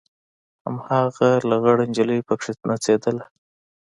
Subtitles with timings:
[0.63, 3.25] هماغه لغړه نجلۍ پکښې نڅېدله.